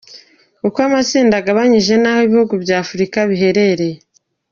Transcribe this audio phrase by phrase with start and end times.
[0.67, 3.97] Uko amatsinda agabanyije n’aho ibihugu bya Afurika biherereye